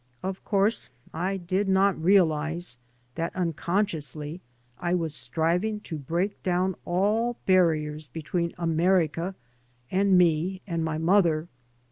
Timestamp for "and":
9.91-10.17, 10.65-10.83